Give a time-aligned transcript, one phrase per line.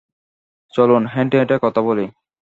[0.73, 2.05] চলুন হেঁটে হেঁটে কথা বলি।